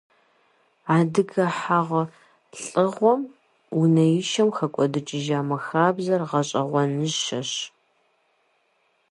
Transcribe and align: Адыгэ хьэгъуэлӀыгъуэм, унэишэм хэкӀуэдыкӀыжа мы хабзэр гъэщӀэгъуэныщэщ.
Адыгэ 0.97 1.45
хьэгъуэлӀыгъуэм, 1.57 3.21
унэишэм 3.79 4.49
хэкӀуэдыкӀыжа 4.55 5.39
мы 5.47 5.57
хабзэр 5.65 6.21
гъэщӀэгъуэныщэщ. 6.29 7.51